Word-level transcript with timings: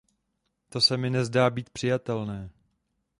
To 0.69 0.81
se 0.81 0.97
mi 0.97 1.09
nezdá 1.09 1.49
být 1.49 1.69
přijatelné. 1.69 2.49